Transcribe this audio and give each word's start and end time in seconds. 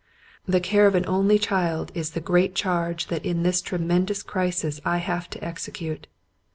The 0.47 0.59
care 0.59 0.87
of 0.87 0.95
an 0.95 1.05
only 1.05 1.37
child 1.37 1.91
is 1.93 2.09
the 2.13 2.19
great 2.21 2.55
charge 2.55 3.05
that 3.09 3.23
in 3.23 3.43
this 3.43 3.61
tremendous 3.61 4.23
crisis 4.23 4.81
I 4.83 4.97
have 4.97 5.29
to 5.29 5.43
execute. 5.45 6.07